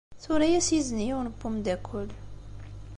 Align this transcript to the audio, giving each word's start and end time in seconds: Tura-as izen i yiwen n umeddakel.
Tura-as 0.23 0.67
izen 0.79 0.99
i 1.03 1.05
yiwen 1.07 1.27
n 1.35 1.41
umeddakel. 1.47 2.09